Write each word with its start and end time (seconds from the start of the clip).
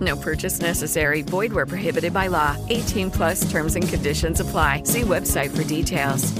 No 0.00 0.16
purchase 0.16 0.60
necessary. 0.60 1.22
Void 1.22 1.52
where 1.52 1.66
prohibited 1.66 2.12
by 2.12 2.28
law. 2.28 2.56
18 2.68 3.10
plus 3.10 3.50
terms 3.50 3.74
and 3.74 3.88
conditions 3.88 4.40
apply. 4.40 4.82
See 4.84 5.02
website 5.02 5.50
for 5.50 5.64
details. 5.64 6.34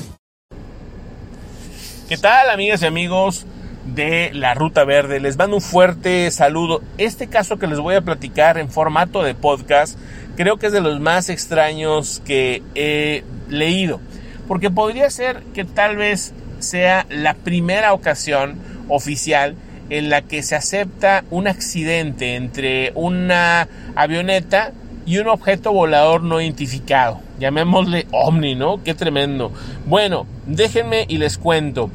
¿Qué 2.09 2.17
tal, 2.17 2.49
amigas 2.49 2.81
y 2.83 2.87
amigos 2.87 3.45
de 3.85 4.31
la 4.33 4.55
Ruta 4.55 4.85
Verde? 4.85 5.21
Les 5.21 5.37
mando 5.37 5.57
un 5.57 5.63
fuerte 5.63 6.31
saludo. 6.31 6.83
Este 6.97 7.27
caso 7.27 7.59
que 7.59 7.67
les 7.67 7.79
voy 7.79 7.97
a 7.97 8.01
platicar 8.01 8.57
en 8.57 8.71
formato 8.71 9.23
de 9.23 9.35
podcast 9.35 9.99
creo 10.39 10.57
que 10.57 10.69
es 10.69 10.73
de 10.73 10.81
los 10.81 11.01
más 11.01 11.29
extraños 11.29 12.23
que 12.25 12.63
he 12.77 13.25
leído. 13.49 14.01
Porque 14.47 14.71
podría 14.71 15.11
ser 15.11 15.43
que 15.53 15.65
tal 15.65 15.97
vez 15.97 16.33
sea 16.61 17.07
la 17.11 17.35
primera 17.35 17.93
ocasión 17.93 18.57
oficial 18.89 19.57
en 19.91 20.11
la 20.11 20.23
que 20.23 20.43
se 20.43 20.55
acepta 20.55 21.25
un 21.31 21.49
accidente 21.49 22.37
entre 22.37 22.93
una 22.95 23.69
avioneta 23.95 24.73
y 25.07 25.19
un 25.19 25.29
objeto 25.29 25.73
volador 25.73 26.23
no 26.23 26.41
identificado. 26.41 27.21
Llamémosle 27.41 28.07
ovni, 28.13 28.55
¿no? 28.55 28.83
Qué 28.83 28.95
tremendo. 28.95 29.53
Bueno, 29.87 30.27
déjenme 30.47 31.07
y 31.09 31.19
les 31.19 31.39
cuento. 31.39 31.91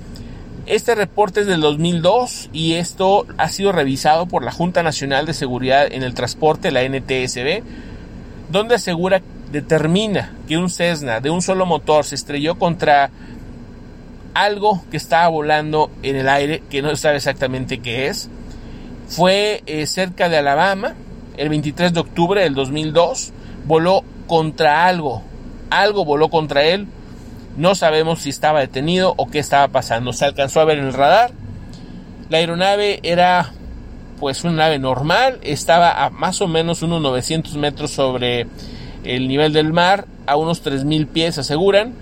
Este 0.65 0.95
reporte 0.95 1.41
es 1.41 1.47
del 1.47 1.61
2002 1.61 2.49
y 2.53 2.73
esto 2.73 3.27
ha 3.37 3.49
sido 3.49 3.71
revisado 3.71 4.27
por 4.27 4.43
la 4.43 4.51
Junta 4.51 4.81
Nacional 4.81 5.25
de 5.25 5.33
Seguridad 5.33 5.91
en 5.91 6.03
el 6.03 6.13
Transporte, 6.13 6.71
la 6.71 6.83
NTSB, 6.87 7.61
donde 8.49 8.75
asegura, 8.75 9.21
determina 9.51 10.31
que 10.47 10.57
un 10.57 10.69
Cessna 10.69 11.19
de 11.19 11.29
un 11.29 11.41
solo 11.41 11.65
motor 11.65 12.05
se 12.05 12.15
estrelló 12.15 12.55
contra 12.55 13.11
algo 14.33 14.83
que 14.89 14.97
estaba 14.97 15.27
volando 15.27 15.91
en 16.01 16.15
el 16.15 16.29
aire, 16.29 16.63
que 16.69 16.81
no 16.81 16.95
sabe 16.95 17.17
exactamente 17.17 17.79
qué 17.79 18.07
es. 18.07 18.29
Fue 19.07 19.63
eh, 19.65 19.85
cerca 19.85 20.29
de 20.29 20.37
Alabama, 20.37 20.95
el 21.37 21.49
23 21.49 21.93
de 21.93 21.99
octubre 21.99 22.41
del 22.41 22.55
2002, 22.55 23.31
voló 23.65 24.03
contra 24.27 24.87
algo, 24.87 25.21
algo 25.69 26.05
voló 26.05 26.29
contra 26.29 26.63
él, 26.63 26.87
no 27.57 27.75
sabemos 27.75 28.19
si 28.19 28.29
estaba 28.29 28.61
detenido 28.61 29.13
o 29.17 29.29
qué 29.29 29.39
estaba 29.39 29.67
pasando, 29.67 30.13
se 30.13 30.25
alcanzó 30.25 30.61
a 30.61 30.65
ver 30.65 30.79
en 30.79 30.85
el 30.85 30.93
radar, 30.93 31.31
la 32.29 32.37
aeronave 32.37 32.99
era 33.03 33.51
pues 34.19 34.43
una 34.43 34.53
nave 34.53 34.79
normal, 34.79 35.39
estaba 35.43 36.05
a 36.05 36.09
más 36.09 36.41
o 36.41 36.47
menos 36.47 36.81
unos 36.81 37.01
900 37.01 37.55
metros 37.57 37.91
sobre 37.91 38.47
el 39.03 39.27
nivel 39.27 39.53
del 39.53 39.73
mar, 39.73 40.07
a 40.25 40.37
unos 40.37 40.63
3.000 40.63 41.07
pies 41.07 41.37
aseguran, 41.37 41.93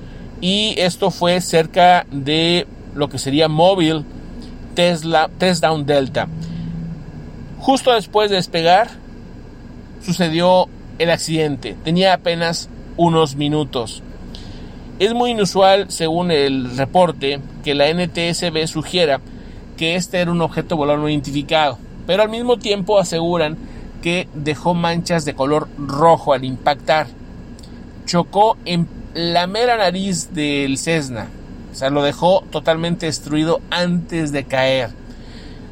y 0.41 0.74
esto 0.78 1.12
fue 1.12 1.40
cerca 1.40 2.06
de 2.12 2.68
lo 2.96 3.07
que 3.07 3.19
sería 3.19 3.47
móvil 3.47 4.03
Tesla, 4.75 5.29
Down 5.38 5.85
Delta. 5.85 6.28
Justo 7.59 7.94
después 7.94 8.29
de 8.29 8.38
despegar 8.38 8.90
sucedió 10.03 10.68
el 10.97 11.12
accidente. 11.12 11.75
Tenía 11.84 12.13
apenas 12.13 12.69
unos 12.97 13.35
minutos. 13.35 14.02
Es 15.00 15.13
muy 15.13 15.31
inusual, 15.31 15.90
según 15.90 16.31
el 16.31 16.75
reporte, 16.75 17.40
que 17.63 17.75
la 17.75 17.91
NTSB 17.91 18.68
sugiera 18.68 19.22
que 19.78 19.96
este 19.96 20.19
era 20.19 20.31
un 20.31 20.41
objeto 20.41 20.78
volador 20.78 21.02
no 21.02 21.09
identificado, 21.09 21.78
pero 22.06 22.22
al 22.22 22.29
mismo 22.29 22.58
tiempo 22.58 23.00
aseguran 23.00 23.58
que 24.02 24.28
dejó 24.34 24.73
manchas 24.73 25.25
de 25.25 25.34
color 25.34 25.69
rojo 25.78 26.34
al 26.34 26.44
impactar. 26.44 27.08
Chocó 28.06 28.58
en 28.66 28.88
la 29.13 29.47
mera 29.47 29.77
nariz 29.77 30.33
del 30.33 30.77
Cessna. 30.77 31.27
O 31.72 31.75
sea, 31.75 31.89
lo 31.89 32.03
dejó 32.03 32.44
totalmente 32.51 33.05
destruido 33.05 33.61
antes 33.69 34.31
de 34.31 34.44
caer. 34.45 34.89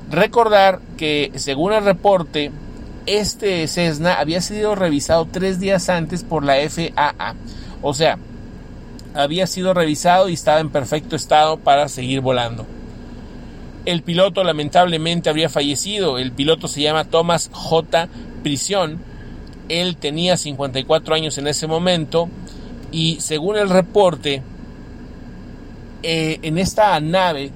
Recordar 0.10 0.80
que, 0.98 1.32
según 1.36 1.74
el 1.74 1.84
reporte, 1.84 2.52
este 3.06 3.68
Cessna 3.68 4.20
había 4.20 4.42
sido 4.42 4.76
revisado 4.76 5.26
tres 5.26 5.60
días 5.60 5.90
antes 5.90 6.24
por 6.24 6.44
la 6.44 6.56
FAA. 6.70 7.36
O 7.82 7.94
sea, 7.94 8.18
había 9.14 9.48
sido 9.48 9.74
revisado 9.74 10.30
y 10.30 10.34
estaba 10.34 10.60
en 10.60 10.70
perfecto 10.70 11.16
estado 11.16 11.58
para 11.58 11.90
seguir 11.90 12.22
volando. 12.22 12.66
El 13.86 14.04
piloto 14.04 14.44
lamentablemente 14.44 15.30
habría 15.30 15.50
fallecido. 15.50 16.18
El 16.18 16.32
piloto 16.32 16.68
se 16.68 16.82
llama 16.82 17.06
Thomas 17.06 17.50
J. 17.52 18.08
Prisión. 18.44 19.00
Él 19.68 19.98
tenía 19.98 20.38
54 20.38 21.16
años 21.16 21.38
en 21.38 21.48
ese 21.48 21.68
momento 21.68 22.30
y 22.92 23.20
según 23.20 23.58
el 23.58 23.70
reporte, 23.70 24.42
eh, 26.04 26.40
en 26.42 26.58
esta 26.58 27.00
nave 27.00 27.52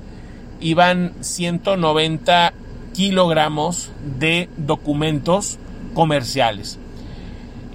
iban 0.60 1.14
190 1.22 2.54
kilogramos 2.94 3.90
de 4.20 4.50
documentos 4.58 5.58
comerciales. 5.94 6.78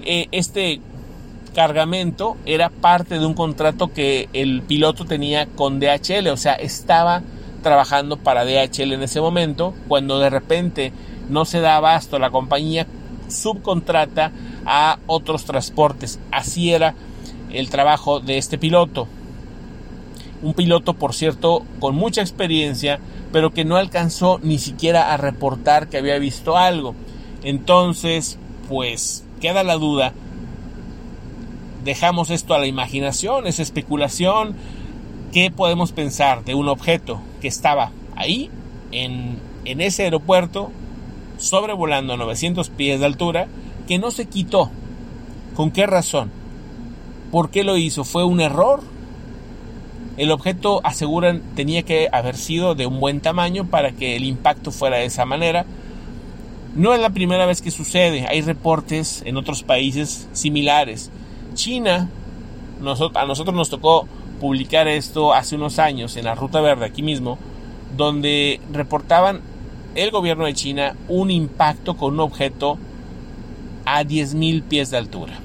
Eh, 0.03 0.27
este 0.31 0.81
cargamento 1.53 2.37
era 2.45 2.69
parte 2.69 3.19
de 3.19 3.25
un 3.25 3.33
contrato 3.33 3.91
que 3.91 4.29
el 4.33 4.61
piloto 4.61 5.05
tenía 5.05 5.47
con 5.47 5.79
DHL, 5.79 6.27
o 6.29 6.37
sea, 6.37 6.53
estaba 6.53 7.21
trabajando 7.61 8.17
para 8.17 8.45
DHL 8.45 8.93
en 8.93 9.03
ese 9.03 9.19
momento, 9.19 9.73
cuando 9.87 10.19
de 10.19 10.29
repente 10.29 10.93
no 11.29 11.45
se 11.45 11.59
da 11.59 11.75
abasto, 11.75 12.17
la 12.19 12.29
compañía 12.29 12.87
subcontrata 13.27 14.31
a 14.65 14.99
otros 15.05 15.45
transportes. 15.45 16.19
Así 16.31 16.73
era 16.73 16.95
el 17.51 17.69
trabajo 17.69 18.19
de 18.19 18.37
este 18.37 18.57
piloto. 18.57 19.07
Un 20.41 20.53
piloto, 20.53 20.93
por 20.93 21.13
cierto, 21.13 21.63
con 21.79 21.95
mucha 21.95 22.21
experiencia, 22.21 22.99
pero 23.31 23.51
que 23.51 23.65
no 23.65 23.75
alcanzó 23.75 24.39
ni 24.41 24.57
siquiera 24.57 25.13
a 25.13 25.17
reportar 25.17 25.89
que 25.89 25.97
había 25.97 26.17
visto 26.17 26.57
algo. 26.57 26.95
Entonces, 27.43 28.37
pues 28.67 29.25
queda 29.41 29.63
la 29.63 29.75
duda. 29.75 30.13
Dejamos 31.83 32.29
esto 32.29 32.53
a 32.53 32.59
la 32.59 32.67
imaginación, 32.67 33.47
es 33.47 33.59
especulación. 33.59 34.55
¿Qué 35.31 35.51
podemos 35.51 35.91
pensar 35.91 36.43
de 36.43 36.55
un 36.55 36.69
objeto 36.69 37.21
que 37.41 37.47
estaba 37.47 37.91
ahí, 38.15 38.49
en, 38.91 39.39
en 39.65 39.81
ese 39.81 40.03
aeropuerto, 40.03 40.71
sobrevolando 41.37 42.13
a 42.13 42.17
900 42.17 42.69
pies 42.69 42.99
de 42.99 43.05
altura, 43.05 43.47
que 43.87 43.99
no 43.99 44.11
se 44.11 44.25
quitó? 44.25 44.71
¿Con 45.55 45.71
qué 45.71 45.85
razón? 45.85 46.38
¿Por 47.31 47.51
qué 47.51 47.63
lo 47.63 47.77
hizo? 47.77 48.03
¿Fue 48.03 48.23
un 48.23 48.41
error? 48.41 48.81
El 50.17 50.31
objeto, 50.31 50.81
aseguran, 50.83 51.41
tenía 51.55 51.83
que 51.83 52.09
haber 52.11 52.35
sido 52.35 52.75
de 52.75 52.87
un 52.87 52.99
buen 52.99 53.21
tamaño 53.21 53.65
para 53.65 53.91
que 53.91 54.15
el 54.15 54.25
impacto 54.25 54.71
fuera 54.71 54.97
de 54.97 55.05
esa 55.05 55.25
manera. 55.25 55.65
No 56.75 56.93
es 56.93 56.99
la 56.99 57.11
primera 57.11 57.45
vez 57.45 57.61
que 57.61 57.71
sucede, 57.71 58.27
hay 58.27 58.41
reportes 58.41 59.21
en 59.25 59.37
otros 59.37 59.63
países 59.63 60.27
similares. 60.33 61.11
China, 61.53 62.09
a 63.15 63.25
nosotros 63.25 63.55
nos 63.55 63.69
tocó 63.69 64.07
publicar 64.39 64.87
esto 64.87 65.33
hace 65.33 65.55
unos 65.55 65.79
años 65.79 66.17
en 66.17 66.25
la 66.25 66.35
Ruta 66.35 66.61
Verde, 66.61 66.85
aquí 66.85 67.01
mismo, 67.01 67.37
donde 67.95 68.59
reportaban 68.71 69.41
el 69.95 70.11
gobierno 70.11 70.45
de 70.45 70.53
China 70.53 70.95
un 71.07 71.31
impacto 71.31 71.95
con 71.95 72.15
un 72.15 72.19
objeto 72.21 72.77
a 73.85 74.03
10.000 74.03 74.63
pies 74.63 74.91
de 74.91 74.97
altura. 74.97 75.39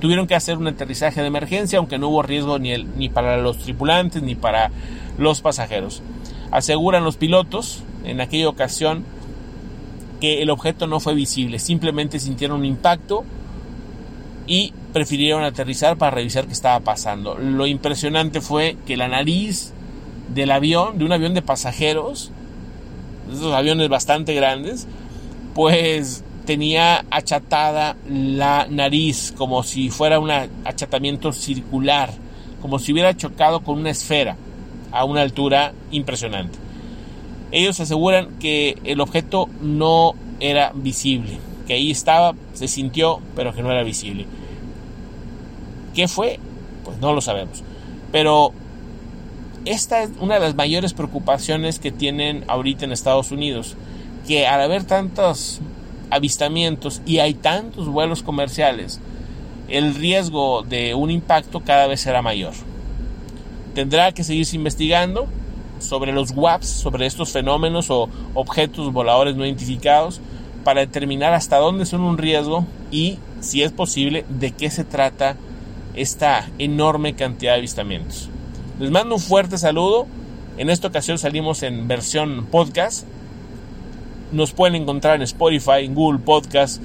Tuvieron 0.00 0.26
que 0.26 0.34
hacer 0.34 0.58
un 0.58 0.68
aterrizaje 0.68 1.20
de 1.20 1.26
emergencia, 1.26 1.78
aunque 1.78 1.98
no 1.98 2.08
hubo 2.08 2.22
riesgo 2.22 2.58
ni, 2.58 2.76
ni 2.76 3.08
para 3.08 3.36
los 3.38 3.58
tripulantes 3.58 4.22
ni 4.22 4.34
para 4.34 4.70
los 5.18 5.40
pasajeros. 5.40 6.02
Aseguran 6.50 7.04
los 7.04 7.16
pilotos 7.16 7.82
en 8.04 8.20
aquella 8.20 8.48
ocasión 8.48 9.04
que 10.20 10.42
el 10.42 10.50
objeto 10.50 10.86
no 10.86 11.00
fue 11.00 11.14
visible, 11.14 11.58
simplemente 11.58 12.18
sintieron 12.18 12.60
un 12.60 12.64
impacto 12.64 13.24
y 14.46 14.72
prefirieron 14.92 15.44
aterrizar 15.44 15.96
para 15.96 16.12
revisar 16.12 16.46
qué 16.46 16.52
estaba 16.52 16.80
pasando. 16.80 17.36
Lo 17.36 17.66
impresionante 17.66 18.40
fue 18.40 18.76
que 18.86 18.96
la 18.96 19.08
nariz 19.08 19.72
del 20.34 20.50
avión, 20.50 20.98
de 20.98 21.04
un 21.04 21.12
avión 21.12 21.34
de 21.34 21.42
pasajeros, 21.42 22.32
esos 23.30 23.52
aviones 23.52 23.88
bastante 23.88 24.34
grandes, 24.34 24.86
pues 25.54 26.24
tenía 26.48 27.04
achatada 27.10 27.94
la 28.08 28.66
nariz 28.70 29.34
como 29.36 29.62
si 29.62 29.90
fuera 29.90 30.18
un 30.18 30.30
achatamiento 30.30 31.30
circular, 31.30 32.10
como 32.62 32.78
si 32.78 32.90
hubiera 32.94 33.14
chocado 33.14 33.60
con 33.60 33.78
una 33.78 33.90
esfera 33.90 34.34
a 34.90 35.04
una 35.04 35.20
altura 35.20 35.74
impresionante. 35.90 36.58
Ellos 37.52 37.78
aseguran 37.80 38.38
que 38.38 38.78
el 38.84 39.02
objeto 39.02 39.50
no 39.60 40.14
era 40.40 40.72
visible, 40.74 41.38
que 41.66 41.74
ahí 41.74 41.90
estaba, 41.90 42.34
se 42.54 42.66
sintió, 42.66 43.20
pero 43.36 43.52
que 43.52 43.62
no 43.62 43.70
era 43.70 43.82
visible. 43.82 44.24
¿Qué 45.94 46.08
fue? 46.08 46.40
Pues 46.82 46.96
no 46.96 47.12
lo 47.12 47.20
sabemos. 47.20 47.62
Pero 48.10 48.54
esta 49.66 50.02
es 50.02 50.12
una 50.18 50.36
de 50.36 50.40
las 50.40 50.54
mayores 50.54 50.94
preocupaciones 50.94 51.78
que 51.78 51.92
tienen 51.92 52.44
ahorita 52.48 52.86
en 52.86 52.92
Estados 52.92 53.32
Unidos, 53.32 53.76
que 54.26 54.46
al 54.46 54.62
haber 54.62 54.84
tantos 54.84 55.60
avistamientos 56.10 57.02
y 57.06 57.18
hay 57.18 57.34
tantos 57.34 57.88
vuelos 57.88 58.22
comerciales, 58.22 59.00
el 59.68 59.94
riesgo 59.94 60.62
de 60.62 60.94
un 60.94 61.10
impacto 61.10 61.60
cada 61.60 61.86
vez 61.86 62.00
será 62.00 62.22
mayor. 62.22 62.52
Tendrá 63.74 64.12
que 64.12 64.24
seguirse 64.24 64.56
investigando 64.56 65.26
sobre 65.78 66.12
los 66.12 66.32
WAPs, 66.32 66.66
sobre 66.66 67.06
estos 67.06 67.30
fenómenos 67.30 67.90
o 67.90 68.08
objetos 68.34 68.92
voladores 68.92 69.36
no 69.36 69.44
identificados, 69.44 70.20
para 70.64 70.80
determinar 70.80 71.32
hasta 71.32 71.58
dónde 71.58 71.86
son 71.86 72.00
un 72.00 72.18
riesgo 72.18 72.66
y, 72.90 73.18
si 73.40 73.62
es 73.62 73.72
posible, 73.72 74.24
de 74.28 74.52
qué 74.52 74.70
se 74.70 74.84
trata 74.84 75.36
esta 75.94 76.48
enorme 76.58 77.14
cantidad 77.14 77.52
de 77.52 77.58
avistamientos. 77.58 78.28
Les 78.78 78.90
mando 78.90 79.16
un 79.16 79.20
fuerte 79.20 79.58
saludo. 79.58 80.06
En 80.56 80.70
esta 80.70 80.88
ocasión 80.88 81.18
salimos 81.18 81.62
en 81.62 81.88
versión 81.88 82.46
podcast. 82.50 83.06
Nos 84.32 84.52
pueden 84.52 84.74
encontrar 84.74 85.16
en 85.16 85.22
Spotify, 85.22 85.84
en 85.84 85.94
Google 85.94 86.18
Podcast, 86.18 86.82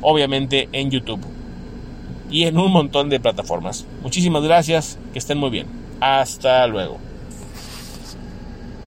obviamente 0.00 0.68
en 0.72 0.90
YouTube 0.90 1.20
y 2.30 2.44
en 2.44 2.58
un 2.58 2.72
montón 2.72 3.08
de 3.10 3.20
plataformas. 3.20 3.86
Muchísimas 4.02 4.42
gracias, 4.42 4.98
que 5.12 5.18
estén 5.18 5.38
muy 5.38 5.50
bien. 5.50 5.66
Hasta 6.00 6.66
luego. 6.66 6.98